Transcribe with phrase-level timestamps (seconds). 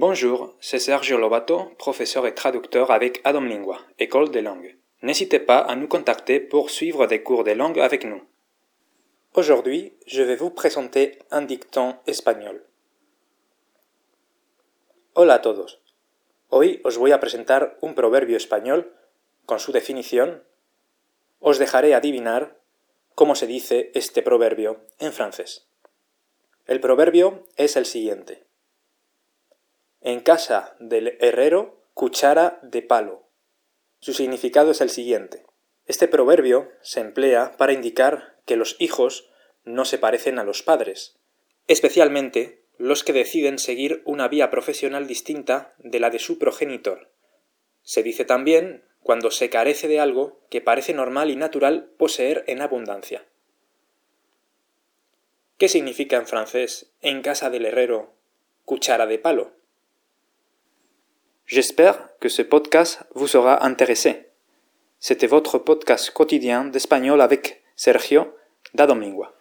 [0.00, 4.76] Bonjour, c'est Sergio Lobato, professeur et traducteur avec Adam Lingua, École des langues.
[5.02, 8.22] N'hésitez pas à nous contacter pour suivre des cours de langue avec nous.
[9.34, 12.64] Aujourd'hui, je vais vous présenter un dicton espagnol.
[15.16, 15.80] Hola a todos.
[16.50, 18.92] Hoy os voy a presentar un proverbio español
[19.46, 20.44] con su definición.
[21.40, 22.56] Os dejaré adivinar
[23.16, 25.66] cómo se dice este proverbio en francés.
[26.68, 28.47] El proverbio es el siguiente.
[30.00, 33.28] En casa del herrero, cuchara de palo.
[33.98, 35.44] Su significado es el siguiente.
[35.86, 39.28] Este proverbio se emplea para indicar que los hijos
[39.64, 41.18] no se parecen a los padres,
[41.66, 47.10] especialmente los que deciden seguir una vía profesional distinta de la de su progenitor.
[47.82, 52.62] Se dice también cuando se carece de algo que parece normal y natural poseer en
[52.62, 53.26] abundancia.
[55.56, 58.14] ¿Qué significa en francés en casa del herrero
[58.64, 59.57] cuchara de palo?
[61.48, 64.26] J'espère que ce podcast vous sera intéressé.
[65.00, 68.34] C'était votre podcast quotidien d'espagnol avec Sergio
[68.74, 69.32] da Domingua.